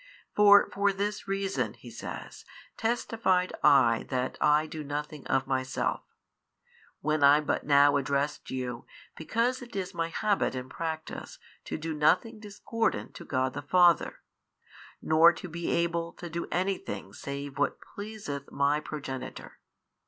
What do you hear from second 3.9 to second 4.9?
that I do